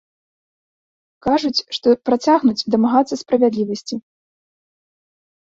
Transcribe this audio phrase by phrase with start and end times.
[1.25, 3.95] Кажуць, што працягнуць дамагацца справядлівасці.